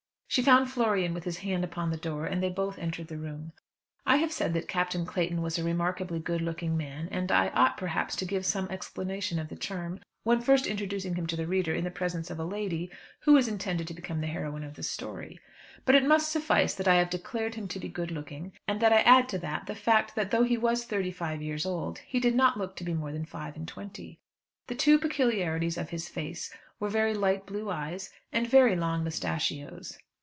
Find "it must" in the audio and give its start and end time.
15.95-16.31